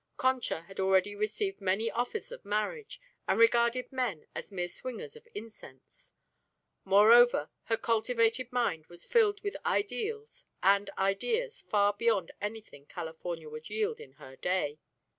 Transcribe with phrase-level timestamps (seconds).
[0.17, 5.27] Concha had already received many offers of marriage and regarded men as mere swingers of
[5.35, 6.11] incense.
[6.83, 13.69] Moreover, her cultivated mind was filled with ideals and ideas far beyond anything California would
[13.69, 14.79] yield in her day.